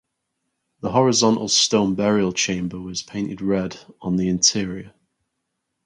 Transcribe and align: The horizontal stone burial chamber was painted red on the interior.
The 0.79 0.89
horizontal 0.89 1.47
stone 1.47 1.93
burial 1.93 2.33
chamber 2.33 2.79
was 2.79 3.03
painted 3.03 3.39
red 3.39 3.77
on 4.01 4.15
the 4.15 4.29
interior. 4.29 4.95